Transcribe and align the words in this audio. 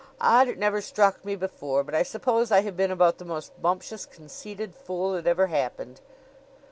Odd 0.19 0.47
it 0.47 0.57
never 0.57 0.81
struck 0.81 1.23
me 1.23 1.35
before; 1.35 1.83
but 1.83 1.93
I 1.93 2.01
suppose 2.01 2.51
I 2.51 2.61
have 2.61 2.75
been 2.75 2.89
about 2.89 3.19
the 3.19 3.23
most 3.23 3.61
bumptious, 3.61 4.07
conceited 4.07 4.73
fool 4.73 5.11
that 5.13 5.27
ever 5.27 5.45
happened. 5.45 6.01